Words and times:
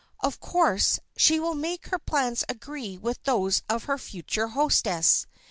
Of 0.19 0.39
course 0.39 0.97
she 1.15 1.39
will 1.39 1.53
make 1.53 1.89
her 1.89 1.99
plans 1.99 2.43
agree 2.49 2.97
with 2.97 3.21
those 3.21 3.61
of 3.69 3.83
her 3.83 3.99
future 3.99 4.47
hostess. 4.47 5.27